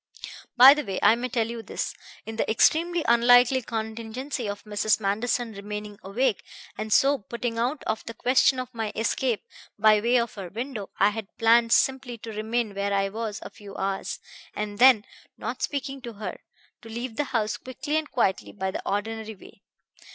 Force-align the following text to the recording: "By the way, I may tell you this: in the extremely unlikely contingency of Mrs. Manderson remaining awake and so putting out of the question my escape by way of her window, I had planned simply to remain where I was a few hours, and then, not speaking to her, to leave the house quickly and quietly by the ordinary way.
"By 0.57 0.73
the 0.73 0.83
way, 0.83 0.97
I 1.03 1.13
may 1.13 1.29
tell 1.29 1.47
you 1.47 1.61
this: 1.61 1.93
in 2.25 2.37
the 2.37 2.49
extremely 2.49 3.05
unlikely 3.07 3.61
contingency 3.61 4.49
of 4.49 4.63
Mrs. 4.63 4.99
Manderson 4.99 5.53
remaining 5.53 5.99
awake 6.01 6.43
and 6.75 6.91
so 6.91 7.19
putting 7.19 7.59
out 7.59 7.83
of 7.83 8.03
the 8.07 8.15
question 8.15 8.67
my 8.73 8.91
escape 8.95 9.43
by 9.77 10.01
way 10.01 10.15
of 10.19 10.33
her 10.33 10.49
window, 10.49 10.89
I 10.99 11.11
had 11.11 11.37
planned 11.37 11.71
simply 11.71 12.17
to 12.17 12.33
remain 12.33 12.73
where 12.73 12.91
I 12.95 13.09
was 13.09 13.41
a 13.43 13.51
few 13.51 13.75
hours, 13.77 14.17
and 14.55 14.79
then, 14.79 15.05
not 15.37 15.61
speaking 15.61 16.01
to 16.01 16.13
her, 16.13 16.39
to 16.81 16.89
leave 16.89 17.15
the 17.15 17.25
house 17.25 17.57
quickly 17.57 17.95
and 17.97 18.09
quietly 18.09 18.53
by 18.53 18.71
the 18.71 18.81
ordinary 18.89 19.35
way. 19.35 19.61